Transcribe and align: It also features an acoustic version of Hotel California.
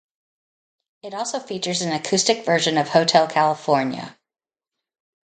It 1.03 1.13
also 1.13 1.39
features 1.39 1.83
an 1.83 1.93
acoustic 1.93 2.43
version 2.43 2.79
of 2.79 2.89
Hotel 2.89 3.27
California. 3.27 4.17